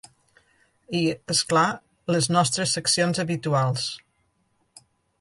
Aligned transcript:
I, 0.99 1.01
és 1.33 1.41
clar, 1.51 1.67
les 2.15 2.31
nostres 2.39 2.75
seccions 2.79 3.23
habituals. 3.27 3.89